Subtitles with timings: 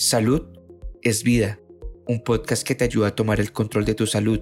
[0.00, 0.46] Salud
[1.02, 1.60] es vida,
[2.06, 4.40] un podcast que te ayuda a tomar el control de tu salud.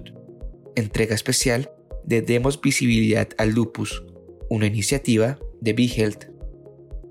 [0.77, 1.69] Entrega especial
[2.05, 4.05] de Demos Visibilidad al Lupus,
[4.49, 6.29] una iniciativa de BeHealth.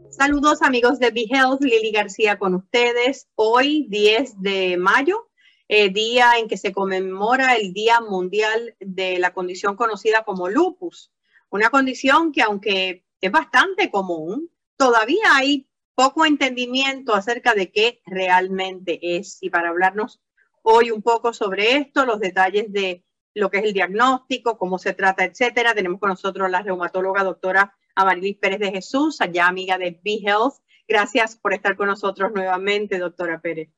[0.08, 3.28] Saludos amigos de BeHealth, Lili García con ustedes.
[3.34, 5.28] Hoy 10 de mayo,
[5.68, 11.12] eh, día en que se conmemora el Día Mundial de la condición conocida como lupus,
[11.50, 15.68] una condición que aunque es bastante común, todavía hay
[15.98, 19.38] poco entendimiento acerca de qué realmente es.
[19.40, 20.20] Y para hablarnos
[20.62, 23.04] hoy un poco sobre esto, los detalles de
[23.34, 27.76] lo que es el diagnóstico, cómo se trata, etcétera, tenemos con nosotros la reumatóloga doctora
[27.96, 30.62] Amarilis Pérez de Jesús, allá amiga de BeHealth.
[30.86, 33.68] Gracias por estar con nosotros nuevamente, doctora Pérez.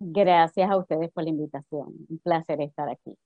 [0.00, 1.94] Gracias a ustedes por la invitación.
[2.08, 3.16] Un placer estar aquí.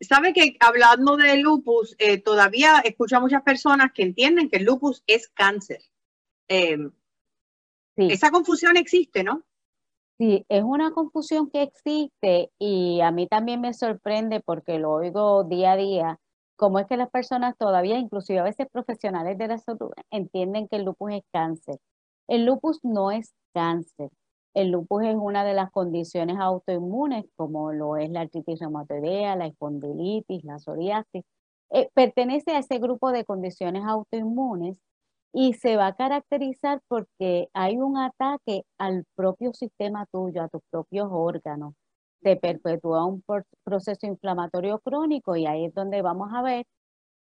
[0.00, 4.66] Sabe que hablando de lupus, eh, todavía escucho a muchas personas que entienden que el
[4.66, 5.80] lupus es cáncer.
[6.46, 6.78] Eh,
[7.96, 9.42] esa confusión existe, ¿no?
[10.18, 15.44] Sí, es una confusión que existe y a mí también me sorprende porque lo oigo
[15.44, 16.20] día a día,
[16.56, 20.76] cómo es que las personas todavía, inclusive a veces profesionales de la salud, entienden que
[20.76, 21.78] el lupus es cáncer.
[22.28, 24.10] El lupus no es cáncer.
[24.52, 29.46] El lupus es una de las condiciones autoinmunes, como lo es la artritis reumatoidea, la
[29.46, 31.24] espondilitis, la psoriasis.
[31.70, 34.78] Eh, pertenece a ese grupo de condiciones autoinmunes
[35.32, 40.62] y se va a caracterizar porque hay un ataque al propio sistema tuyo, a tus
[40.70, 41.74] propios órganos.
[42.22, 43.22] Se perpetúa un
[43.64, 46.66] proceso inflamatorio crónico y ahí es donde vamos a ver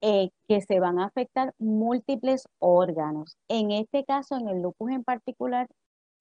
[0.01, 3.37] eh, que se van a afectar múltiples órganos.
[3.49, 5.67] En este caso, en el lupus en particular,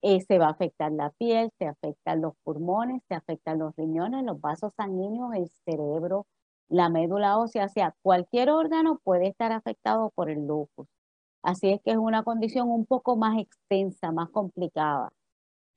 [0.01, 4.23] eh, se va a afectar la piel, se afectan los pulmones, se afectan los riñones,
[4.25, 6.25] los vasos sanguíneos, el cerebro,
[6.69, 10.87] la médula ósea, o sea, cualquier órgano puede estar afectado por el lupus.
[11.41, 15.09] Así es que es una condición un poco más extensa, más complicada.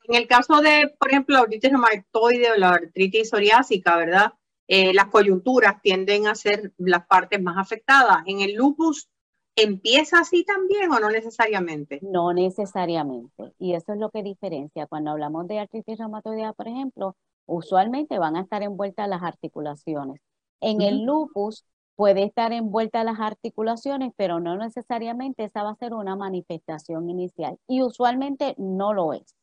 [0.04, 4.32] En el caso de, por ejemplo, la artritis reumatoide o la artritis psoriásica, ¿verdad?
[4.66, 8.18] Eh, las coyunturas tienden a ser las partes más afectadas.
[8.26, 9.08] En el lupus,
[9.54, 12.00] ¿empieza así también o no necesariamente?
[12.02, 13.52] No necesariamente.
[13.58, 14.86] Y eso es lo que diferencia.
[14.86, 20.20] Cuando hablamos de artritis reumatoidea, por ejemplo, usualmente van a estar envueltas las articulaciones.
[20.60, 21.64] En el lupus
[21.96, 27.58] puede estar envuelta las articulaciones, pero no necesariamente esa va a ser una manifestación inicial
[27.68, 29.36] y usualmente no lo es.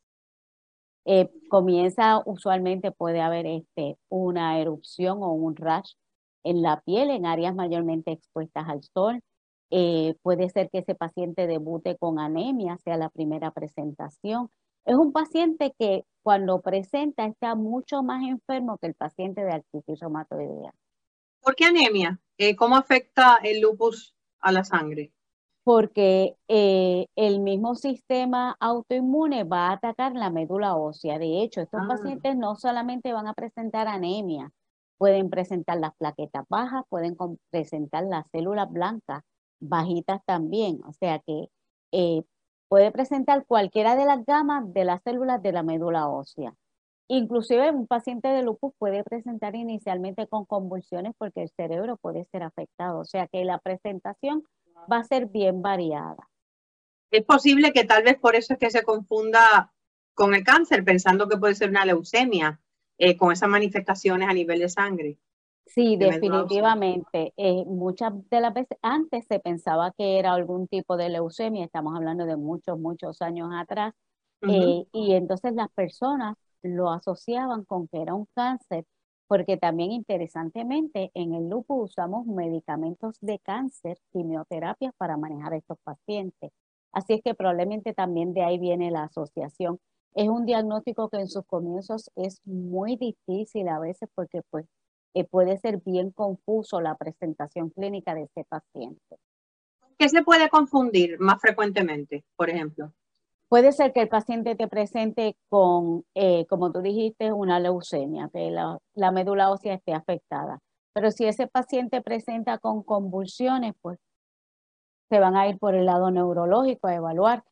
[1.06, 5.94] Eh, comienza, usualmente puede haber este, una erupción o un rash
[6.44, 9.20] en la piel, en áreas mayormente expuestas al sol.
[9.70, 14.50] Eh, puede ser que ese paciente debute con anemia, sea la primera presentación.
[14.84, 20.00] Es un paciente que cuando presenta está mucho más enfermo que el paciente de artritis
[20.00, 20.72] reumatoidea.
[21.40, 22.20] ¿Por qué anemia?
[22.42, 25.12] Eh, ¿Cómo afecta el lupus a la sangre?
[25.62, 31.18] Porque eh, el mismo sistema autoinmune va a atacar la médula ósea.
[31.18, 31.86] De hecho, estos ah.
[31.86, 34.50] pacientes no solamente van a presentar anemia,
[34.96, 37.14] pueden presentar las plaquetas bajas, pueden
[37.50, 39.22] presentar las células blancas
[39.60, 40.80] bajitas también.
[40.86, 41.50] O sea que
[41.92, 42.22] eh,
[42.68, 46.54] puede presentar cualquiera de las gamas de las células de la médula ósea.
[47.12, 52.44] Inclusive un paciente de lupus puede presentar inicialmente con convulsiones porque el cerebro puede ser
[52.44, 54.44] afectado, o sea que la presentación
[54.90, 56.28] va a ser bien variada.
[57.10, 59.72] Es posible que tal vez por eso es que se confunda
[60.14, 62.60] con el cáncer, pensando que puede ser una leucemia,
[62.96, 65.18] eh, con esas manifestaciones a nivel de sangre.
[65.66, 67.32] Sí, definitivamente.
[67.36, 71.96] Eh, muchas de las veces antes se pensaba que era algún tipo de leucemia, estamos
[71.96, 73.94] hablando de muchos, muchos años atrás,
[74.42, 78.84] eh, y entonces las personas lo asociaban con que era un cáncer,
[79.26, 85.78] porque también interesantemente en el lupus usamos medicamentos de cáncer, quimioterapias para manejar a estos
[85.84, 86.50] pacientes.
[86.92, 89.78] Así es que probablemente también de ahí viene la asociación.
[90.14, 94.66] Es un diagnóstico que en sus comienzos es muy difícil a veces porque pues
[95.14, 99.16] eh, puede ser bien confuso la presentación clínica de ese paciente.
[99.98, 102.92] ¿Qué se puede confundir más frecuentemente, por ejemplo?
[103.50, 108.48] Puede ser que el paciente te presente con, eh, como tú dijiste, una leucemia, que
[108.52, 110.60] la, médula ósea esté afectada.
[110.92, 113.98] Pero si ese paciente presenta con convulsiones, pues
[115.10, 117.42] se van a ir por el lado neurológico a evaluar.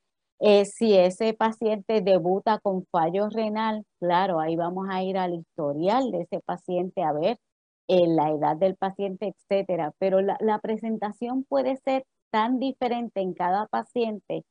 [0.41, 6.13] Eh, si ese paciente debuta con fallo renal, claro, ahí vamos a ir al historial
[6.13, 7.39] de ese paciente a ver
[7.89, 9.93] eh, la edad del paciente, etcétera.
[9.99, 14.45] Pero la, la presentación puede ser tan diferente en cada paciente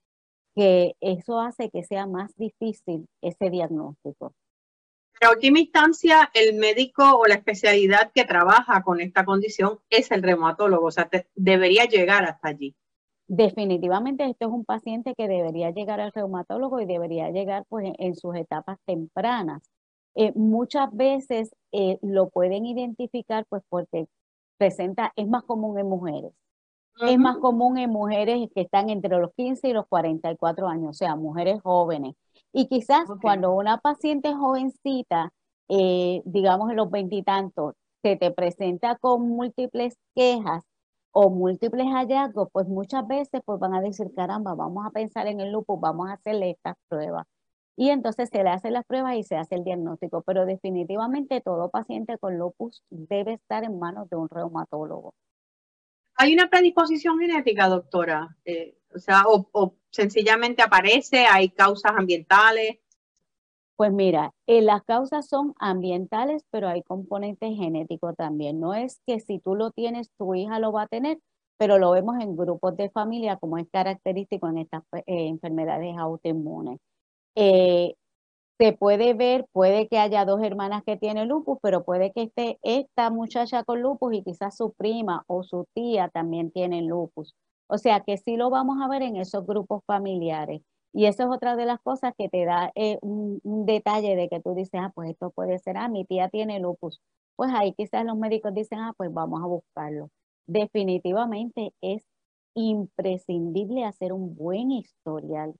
[0.57, 4.33] que eso hace que sea más difícil ese diagnóstico.
[5.21, 10.23] En última instancia, el médico o la especialidad que trabaja con esta condición es el
[10.23, 12.75] reumatólogo, o sea, debería llegar hasta allí.
[13.27, 18.15] definitivamente esto es un paciente que debería llegar al reumatólogo y debería llegar pues en,
[18.15, 19.61] sus etapas tempranas.
[20.15, 24.07] Eh, muchas veces eh, lo pueden identificar pues porque
[24.57, 26.31] presenta, es más común en mujeres.
[27.01, 30.93] Es más común en mujeres que están entre los 15 y los 44 años, o
[30.93, 32.15] sea, mujeres jóvenes.
[32.51, 35.31] Y quizás cuando una paciente jovencita,
[35.69, 40.63] eh, digamos en los veintitantos, se te presenta con múltiples quejas
[41.11, 45.39] o múltiples hallazgos, pues muchas veces pues van a decir, caramba, vamos a pensar en
[45.39, 47.25] el lupus, vamos a hacerle estas pruebas.
[47.75, 51.69] Y entonces se le hacen las pruebas y se hace el diagnóstico, pero definitivamente todo
[51.69, 55.13] paciente con lupus debe estar en manos de un reumatólogo.
[56.17, 58.35] ¿Hay una predisposición genética, doctora?
[58.43, 62.79] Eh, o sea, o, sencillamente aparece, hay causas ambientales.
[63.75, 68.59] Pues mira, eh, las causas son ambientales, pero hay componentes genéticos también.
[68.59, 71.19] No es que si tú lo tienes, tu hija lo va a tener,
[71.57, 76.79] pero lo vemos en grupos de familia como es característico en estas eh, enfermedades autoinmunes.
[78.59, 82.57] Se puede ver, puede que haya dos hermanas que tienen lupus, pero puede que esté
[82.63, 87.35] esta muchacha con lupus y quizás su prima o su tía también tienen lupus.
[87.67, 90.61] O sea que sí lo vamos a ver en esos grupos familiares.
[90.93, 94.39] Y eso es otra de las cosas que te da eh, un, detalle de que
[94.41, 96.99] tú dices, ah, pues esto puede ser, ah, mi tía tiene lupus.
[97.35, 100.09] Pues ahí quizás los médicos dicen, ah, pues vamos a buscarlo.
[100.47, 102.03] Definitivamente es
[102.55, 105.53] imprescindible hacer un buen historial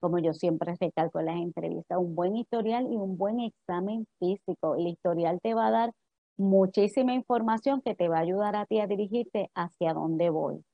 [0.00, 4.76] como yo siempre recalco en las entrevistas, un buen historial y un buen examen físico.
[4.76, 5.92] El historial te va a dar
[6.36, 10.64] muchísima información que te va a ayudar a ti a dirigirte hacia dónde voy.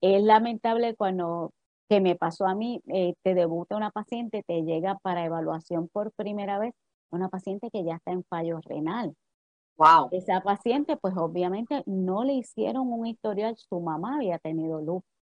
[0.00, 1.52] Es lamentable cuando,
[1.88, 6.12] que me pasó a mí, eh, te debuta una paciente, te llega para evaluación por
[6.12, 6.74] primera vez,
[7.10, 9.14] una paciente que ya está en fallo renal.
[9.76, 10.08] Wow.
[10.10, 15.19] Esa paciente, pues obviamente no le hicieron un historial, su mamá había tenido lupus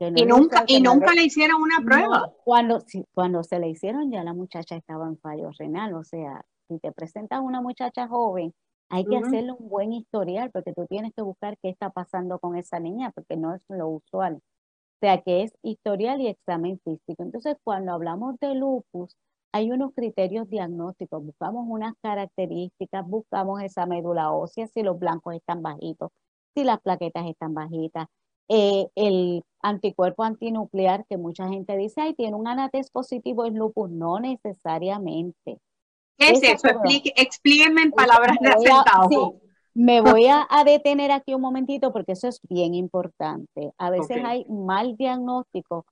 [0.00, 2.32] y nunca, y nunca le hicieron una prueba.
[2.44, 6.78] cuando, cuando se le hicieron ya la muchacha estaba en fallo renal, o sea, si
[6.78, 8.54] te presentas una muchacha joven,
[8.90, 12.56] hay que hacerle un buen historial porque tú tienes que buscar qué está pasando con
[12.56, 14.34] esa niña porque no es lo usual.
[14.36, 17.22] O sea, que es historial y examen físico.
[17.22, 19.14] Entonces, cuando hablamos de lupus,
[19.52, 25.62] hay unos criterios diagnósticos, buscamos unas características, buscamos esa médula ósea, si los blancos están
[25.62, 26.10] bajitos,
[26.54, 28.08] si las plaquetas están bajitas,
[28.48, 33.90] eh, el anticuerpo antinuclear que mucha gente dice, ay, tiene un anatés positivo en lupus,
[33.90, 35.58] no necesariamente.
[36.16, 36.68] ¿Qué es eso?
[37.16, 39.36] explíquenme en palabras de acentado.
[39.74, 43.72] me voy a, detener aquí un momentito porque eso es bien importante.
[43.78, 45.86] A veces hay mal diagnóstico.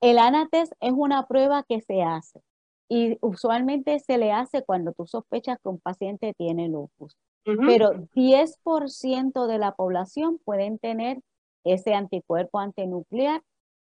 [0.00, 2.40] El anatés es una prueba que se hace
[2.88, 7.16] y usualmente se le hace cuando tú sospechas que un paciente tiene lupus.
[7.44, 11.20] Pero 10% de la población pueden tener
[11.64, 13.42] ese anticuerpo antinuclear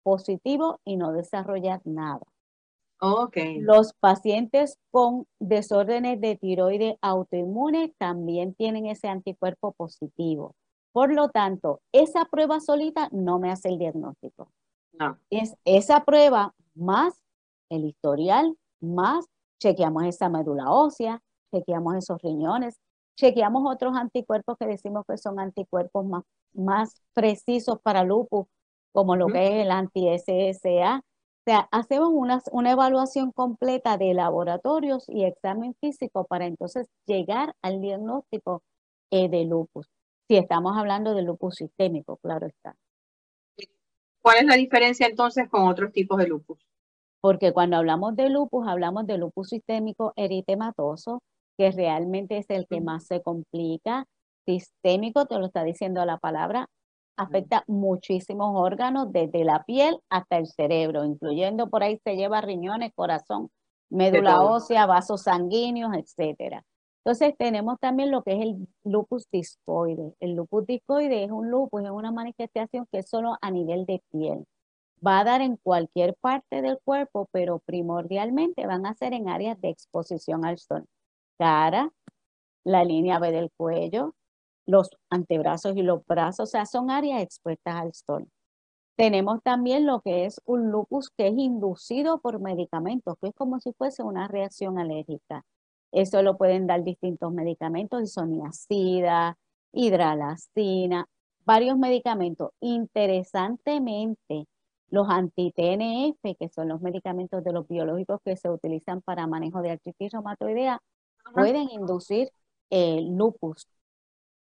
[0.02, 2.22] positivo y no desarrollar nada.
[2.98, 3.60] Okay.
[3.60, 10.54] Los pacientes con desórdenes de tiroides autoinmune también tienen ese anticuerpo positivo.
[10.92, 14.50] Por lo tanto, esa prueba solita no me hace el diagnóstico.
[14.92, 15.18] No.
[15.28, 17.20] Es esa prueba más
[17.68, 19.26] el historial, más
[19.60, 21.20] chequeamos esa médula ósea,
[21.52, 22.78] chequeamos esos riñones,
[23.16, 26.22] chequeamos otros anticuerpos que decimos que son anticuerpos más
[26.56, 28.46] más precisos para lupus,
[28.92, 30.98] como lo que es el anti-SSA.
[30.98, 31.02] O
[31.44, 37.80] sea, hacemos una, una evaluación completa de laboratorios y examen físico para entonces llegar al
[37.80, 38.62] diagnóstico
[39.11, 39.87] eh, de lupus.
[40.28, 42.75] Si estamos hablando de lupus sistémico, claro está.
[44.23, 46.58] ¿Cuál es la diferencia entonces con otros tipos de lupus?
[47.20, 51.23] Porque cuando hablamos de lupus, hablamos de lupus sistémico eritematoso,
[51.56, 54.06] que realmente es el que más se complica,
[54.44, 56.68] sistémico, te lo está diciendo la palabra,
[57.16, 62.92] afecta muchísimos órganos, desde la piel hasta el cerebro, incluyendo por ahí se lleva riñones,
[62.94, 63.50] corazón,
[63.90, 66.62] médula ósea, vasos sanguíneos, etcétera.
[67.04, 70.14] Entonces tenemos también lo que es el lupus discoide.
[70.18, 74.02] El lupus discoide es un lupus, es una manifestación que es solo a nivel de
[74.10, 74.44] piel.
[75.06, 79.60] Va a dar en cualquier parte del cuerpo, pero primordialmente van a ser en áreas
[79.60, 80.84] de exposición al sol.
[81.38, 81.90] Cara,
[82.64, 84.14] la línea B del cuello,
[84.66, 88.28] los antebrazos y los brazos, o sea, son áreas expuestas al sol.
[88.97, 93.61] Tenemos también lo que es un lupus que es inducido por medicamentos, que es como
[93.61, 95.45] si fuese una reacción alérgica.
[95.93, 99.37] Eso lo pueden dar distintos medicamentos, isoniazida,
[99.73, 101.07] hidralacina,
[101.45, 102.50] varios medicamentos.
[102.61, 104.47] Interesantemente,
[104.88, 109.73] los anti-TNF, que son los medicamentos de los biológicos que se utilizan para manejo de
[109.73, 110.81] artritis reumatoidea,
[111.33, 112.30] pueden inducir
[112.71, 113.68] el lupus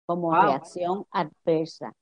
[0.06, 1.92] como reacción adversa.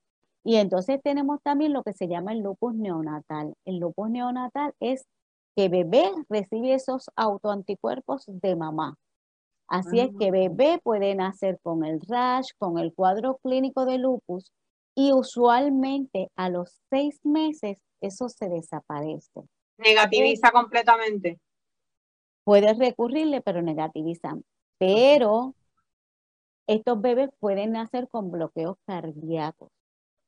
[0.45, 3.55] Y entonces tenemos también lo que se llama el lupus neonatal.
[3.65, 5.05] El lupus neonatal es
[5.57, 8.97] que bebé recibe esos autoanticuerpos de mamá.
[9.69, 10.31] Así es que ah.
[10.31, 14.53] bebé puede nacer con el rash, con el cuadro clínico de lupus
[14.95, 19.43] y usualmente a los seis meses eso se desaparece.
[19.79, 21.41] Negativiza completamente.
[22.45, 24.37] Puedes recurrirle, pero negativiza.
[24.79, 25.55] Pero
[26.67, 29.71] estos bebés pueden nacer con bloqueos cardíacos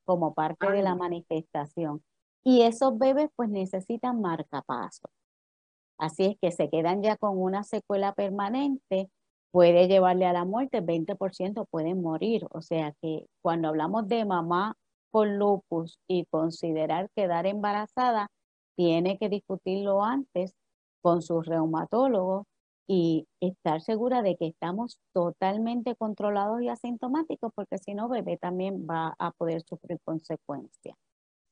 [0.04, 2.02] como parte de la manifestación.
[2.44, 5.08] Y esos bebés pues necesitan marcapaso.
[5.98, 9.10] Así es que se quedan ya con una secuela permanente,
[9.50, 12.46] puede llevarle a la muerte, 20% pueden morir.
[12.50, 14.76] O sea que cuando hablamos de mamá
[15.10, 18.30] con lupus y considerar quedar embarazada,
[18.76, 20.54] tiene que discutirlo antes
[21.02, 22.46] con su reumatólogo
[22.90, 28.86] y estar segura de que estamos totalmente controlados y asintomáticos, porque si no, bebé también
[28.88, 30.96] va a poder sufrir consecuencias.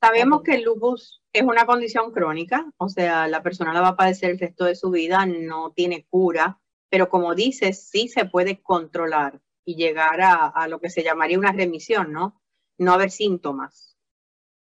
[0.03, 3.97] Sabemos que el lupus es una condición crónica, o sea, la persona la va a
[3.97, 8.63] padecer el resto de su vida, no tiene cura, pero como dices, sí se puede
[8.63, 12.41] controlar y llegar a, a lo que se llamaría una remisión, ¿no?
[12.79, 13.99] No haber síntomas.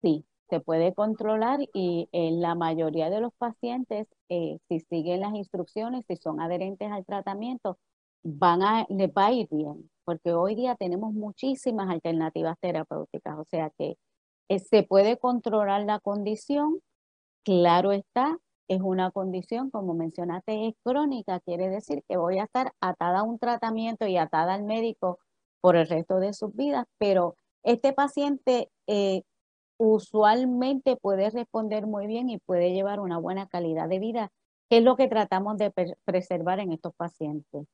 [0.01, 5.35] Sí, se puede controlar y en la mayoría de los pacientes, eh, si siguen las
[5.35, 7.77] instrucciones, si son adherentes al tratamiento,
[8.23, 13.45] van a, les va a ir bien, porque hoy día tenemos muchísimas alternativas terapéuticas, o
[13.45, 13.97] sea que
[14.49, 16.79] eh, se puede controlar la condición,
[17.43, 18.37] claro está,
[18.67, 23.23] es una condición, como mencionaste, es crónica, quiere decir que voy a estar atada a
[23.23, 25.19] un tratamiento y atada al médico
[25.61, 29.23] por el resto de sus vidas, pero este paciente eh,
[29.77, 34.31] usualmente puede responder muy bien y puede llevar una buena calidad de vida,
[34.69, 35.71] que es lo que tratamos de
[36.05, 37.67] preservar en estos pacientes.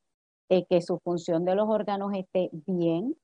[0.50, 3.16] Eh, que su función de los órganos esté bien,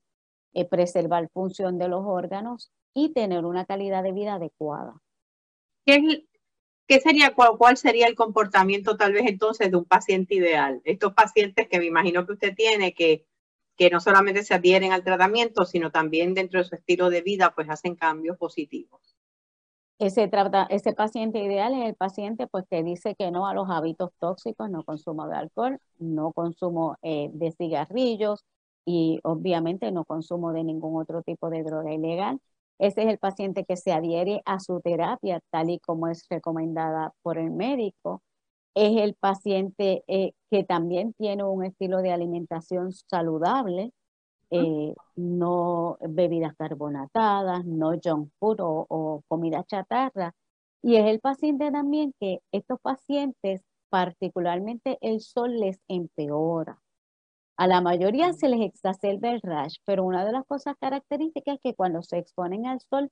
[0.54, 4.94] eh, preservar función de los órganos y tener una calidad de vida adecuada.
[5.84, 10.80] ¿Qué, sería, cuál, sería el comportamiento tal vez entonces de un paciente ideal?
[10.84, 13.26] Estos pacientes que me imagino que usted tiene, que
[13.80, 17.54] que no solamente se adhieren al tratamiento, sino también dentro de su estilo de vida,
[17.54, 19.16] pues hacen cambios positivos.
[19.98, 20.28] Ese,
[20.94, 24.84] paciente ideal es el paciente pues que dice que no a los hábitos tóxicos, no
[24.84, 28.44] consumo de alcohol, no consumo eh, de cigarrillos
[28.84, 32.38] y obviamente no consumo de ningún otro tipo de droga ilegal.
[32.78, 37.14] Ese es el paciente que se adhiere a su terapia tal y como es recomendada
[37.22, 38.20] por el médico
[38.74, 43.92] es el paciente eh, que también tiene un estilo de alimentación saludable,
[44.50, 50.34] eh, no bebidas carbonatadas, no junk food o, comida chatarra.
[50.82, 56.80] Y es el paciente también que estos pacientes, particularmente el sol, les empeora.
[57.56, 61.60] A la mayoría se les exacerba el rash, pero una de las cosas características es
[61.62, 63.10] que cuando se exponen al sol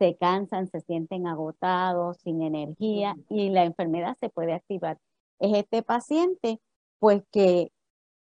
[0.00, 4.98] se cansan, se sienten agotados, sin energía y la enfermedad se puede activar.
[5.38, 6.58] Es este paciente,
[6.98, 7.70] pues que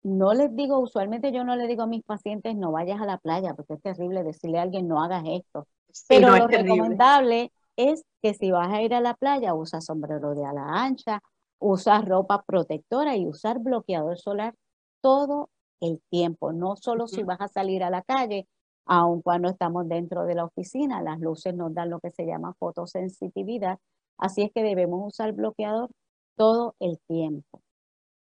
[0.04, 3.18] no les digo, usualmente yo no le digo a mis pacientes no vayas a la
[3.18, 5.66] playa, porque es terrible decirle a alguien no hagas esto.
[6.10, 10.46] Pero lo recomendable es que si vas a ir a la playa, usa sombrero de
[10.46, 11.22] ala ancha,
[11.60, 14.54] usa ropa protectora y usar bloqueador solar
[15.00, 18.48] todo el tiempo, no solo si vas a salir a la calle,
[18.86, 22.54] aun cuando estamos dentro de la oficina, las luces nos dan lo que se llama
[22.60, 23.80] fotosensitividad,
[24.18, 25.90] así es que debemos usar bloqueador
[26.36, 27.62] todo el tiempo.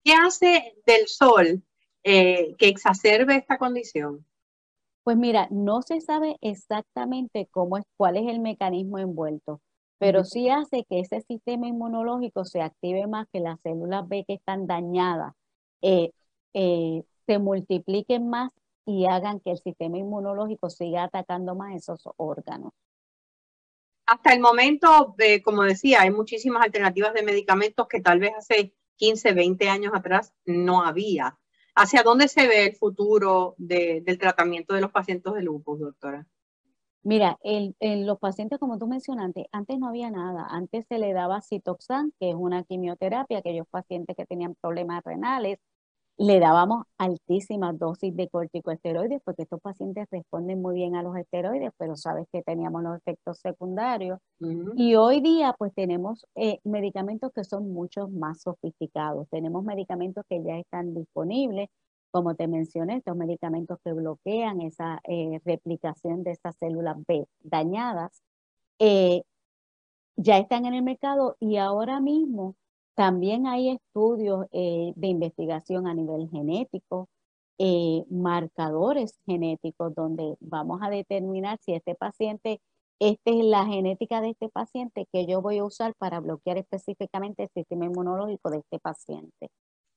[0.04, 1.64] ¿Qué hace del sol
[2.04, 4.26] eh, que exacerbe esta condición?
[5.04, 9.62] Pues mira, no se sabe exactamente cómo es, cuál es el mecanismo envuelto,
[9.98, 14.34] pero sí hace que ese sistema inmunológico se active más, que las células B que
[14.34, 15.34] están dañadas
[15.82, 16.12] eh,
[16.54, 18.52] eh, se multipliquen más
[18.86, 22.74] y hagan que el sistema inmunológico siga atacando más esos órganos.
[24.06, 28.74] Hasta el momento, eh, como decía, hay muchísimas alternativas de medicamentos que tal vez hace
[28.98, 31.38] 15, 20 años atrás no había.
[31.76, 36.28] ¿Hacia dónde se ve el futuro del tratamiento de los pacientes de lupus, doctora?
[37.04, 40.46] Mira, en los pacientes, como tú mencionaste, antes no había nada.
[40.50, 45.58] Antes se le daba citoxan, que es una quimioterapia, aquellos pacientes que tenían problemas renales,
[46.22, 51.72] le dábamos altísimas dosis de corticoesteroides porque estos pacientes responden muy bien a los esteroides,
[51.78, 54.20] pero sabes que teníamos los efectos secundarios.
[54.76, 59.28] Y hoy día pues tenemos eh, medicamentos que son mucho más sofisticados.
[59.30, 61.70] Tenemos medicamentos que ya están disponibles,
[62.12, 68.22] como te mencioné, estos medicamentos que bloquean esa eh, replicación de esas células B dañadas.
[68.78, 69.24] Eh,
[70.18, 72.56] ya están en el mercado y ahora mismo
[72.96, 77.10] también hay estudios eh, de investigación a nivel genético
[77.64, 82.60] eh, marcadores genéticos donde vamos a determinar si este paciente,
[82.98, 87.44] esta es la genética de este paciente que yo voy a usar para bloquear específicamente
[87.44, 89.52] el sistema inmunológico de este paciente.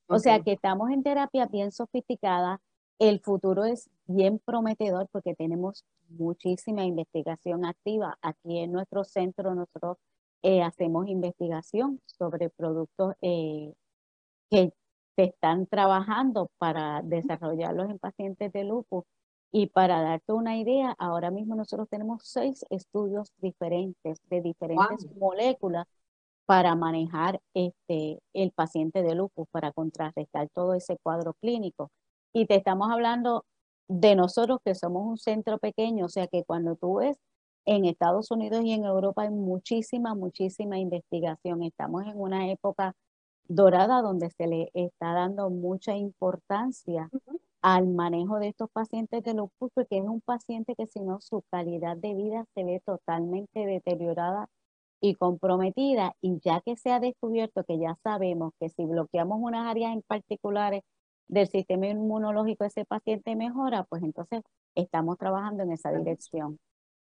[0.07, 2.61] O sea que estamos en terapia bien sofisticada.
[2.99, 8.19] El futuro es bien prometedor porque tenemos muchísima investigación activa.
[8.21, 9.97] Aquí en nuestro centro nosotros
[10.45, 13.73] eh, hacemos investigación sobre productos eh,
[14.51, 14.71] que
[15.15, 19.05] se están trabajando para desarrollarlos en pacientes de lupus.
[19.51, 25.87] Y para darte una idea, ahora mismo nosotros tenemos seis estudios diferentes de diferentes moléculas
[26.45, 31.89] para manejar este, el paciente de lupus, para contrarrestar todo ese cuadro clínico.
[32.33, 33.45] Y te estamos hablando
[33.87, 37.17] de nosotros que somos un centro pequeño, o sea que cuando tú ves
[37.65, 41.63] en Estados Unidos y en Europa hay muchísima, muchísima investigación.
[41.63, 42.95] Estamos en una época
[43.47, 47.09] dorada donde se le está dando mucha importancia
[47.61, 51.43] al manejo de estos pacientes de lupus, porque es un paciente que si no su
[51.49, 54.47] calidad de vida se ve totalmente deteriorada
[55.01, 59.67] y comprometida y ya que se ha descubierto que ya sabemos que si bloqueamos unas
[59.67, 60.83] áreas en particulares
[61.27, 64.41] del sistema inmunológico ese paciente mejora, pues entonces
[64.75, 66.59] estamos trabajando en esa dirección.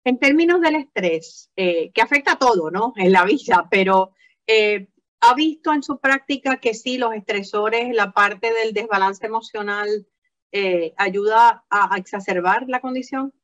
[0.04, 2.92] En términos del estrés, eh, que afecta a todo, ¿no?
[2.96, 4.12] En la vida, pero
[4.46, 4.88] eh,
[5.20, 10.06] ¿Ha visto en su práctica que sí, los estresores, la parte del desbalance emocional,
[10.52, 13.34] eh, ayuda a, exacerbar la condición?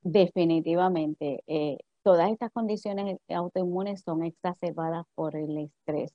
[0.00, 1.44] Definitivamente.
[2.02, 6.12] Todas estas condiciones autoinmunes son exacerbadas por el estrés.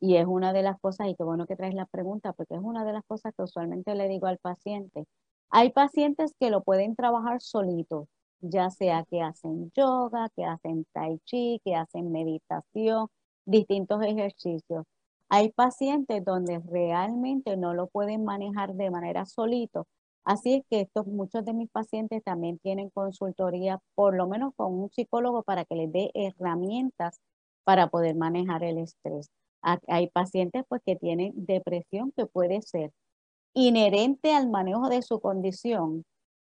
[0.00, 2.60] Y es una de las cosas, y qué bueno que traes la pregunta, porque es
[2.62, 5.04] una de las cosas que usualmente le digo al paciente.
[5.50, 8.08] Hay pacientes que lo pueden trabajar solitos,
[8.40, 13.08] ya sea que hacen yoga, que hacen tai chi, que hacen meditación,
[13.44, 14.84] distintos ejercicios.
[15.28, 19.86] Hay pacientes donde realmente no lo pueden manejar de manera solito.
[20.24, 24.74] Así es que estos, muchos de mis pacientes también tienen consultoría, por lo menos con
[24.74, 27.20] un psicólogo, para que les dé herramientas
[27.64, 29.30] para poder manejar el estrés.
[29.88, 32.92] Hay pacientes pues, que tienen depresión que puede ser
[33.54, 36.04] inherente al manejo de su condición,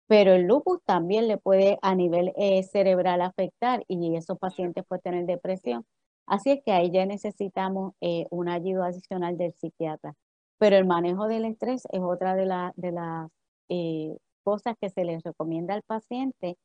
[0.09, 5.02] pero el lupus también le puede a nivel eh, cerebral afectar y esos pacientes pueden
[5.02, 5.85] tener depresión.
[6.26, 10.15] Así es que ahí ya necesitamos eh, una ayuda adicional del psiquiatra.
[10.59, 13.30] Pero el manejo del estrés es otra de, de las
[13.69, 16.56] eh, cosas que se les recomienda al paciente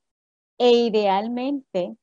[0.58, 1.98] e idealmente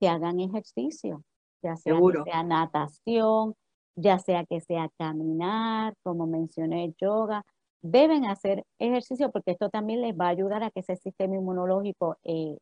[0.00, 1.22] que hagan ejercicio,
[1.62, 3.54] ya sea que sea natación,
[3.94, 7.44] ya sea que sea caminar, como mencioné, yoga,
[7.82, 12.16] deben hacer ejercicio porque esto también les va a ayudar a que ese sistema inmunológico
[12.24, 12.56] eh,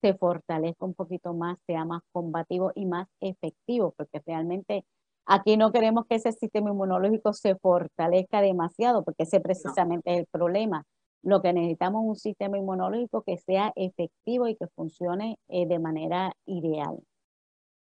[0.00, 4.84] se fortalezca un poquito más, sea más combativo y más efectivo, porque realmente
[5.26, 10.26] aquí no queremos que ese sistema inmunológico se fortalezca demasiado, porque ese precisamente es el
[10.26, 10.84] problema.
[11.22, 15.78] Lo que necesitamos es un sistema inmunológico que sea efectivo y que funcione eh, de
[15.78, 16.98] manera ideal.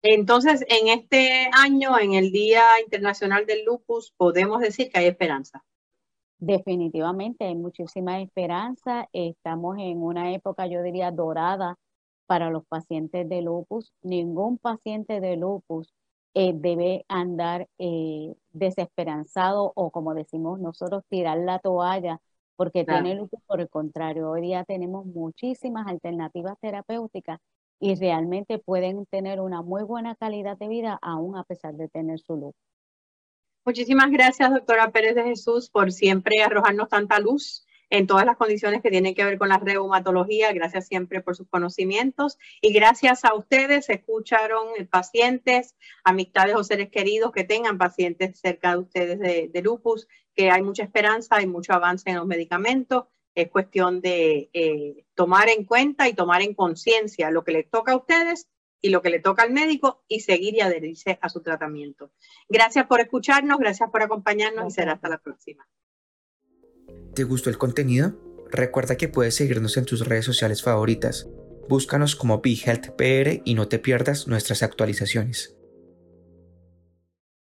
[0.02, 5.66] Entonces, en este año, en el Día Internacional del Lupus, podemos decir que hay esperanza.
[6.40, 9.08] Definitivamente, hay muchísima esperanza.
[9.14, 11.78] Estamos en una época, yo diría, dorada
[12.28, 13.94] para los pacientes de lupus.
[14.02, 15.94] Ningún paciente de lupus
[16.34, 22.20] eh, debe andar eh, desesperanzado o como decimos nosotros, tirar la toalla
[22.58, 23.42] porque tiene lupus.
[23.48, 27.40] Por el contrario, hoy día tenemos muchísimas alternativas terapéuticas
[27.80, 32.20] y realmente pueden tener una muy buena calidad de vida aún a pesar de tener
[32.20, 32.75] su lupus.
[33.66, 38.84] Muchísimas gracias, doctora Pérez de Jesús, por siempre arrojarnos tanta luz en todas las condiciones
[38.84, 40.54] que tienen que ver con la reumatología.
[40.54, 45.74] Gracias siempre por sus conocimientos y gracias a ustedes, escucharon pacientes,
[46.04, 50.84] amistades o seres queridos que tengan pacientes cerca de ustedes de, lupus, que hay mucha
[50.84, 53.06] esperanza, hay mucho avance en los medicamentos.
[53.34, 57.94] Es cuestión de eh, tomar en cuenta y tomar en conciencia lo que les toca
[57.94, 58.48] a ustedes
[58.82, 62.12] y lo que le toca al médico y seguir y adherirse a su tratamiento.
[62.50, 65.68] Gracias por escucharnos, gracias por acompañarnos y será hasta la próxima.
[67.14, 68.16] ¿Te gustó el contenido?
[68.52, 71.28] Recuerda que puedes seguirnos en tus redes sociales favoritas.
[71.68, 75.56] Búscanos como BeHealthPR y no te pierdas nuestras actualizaciones.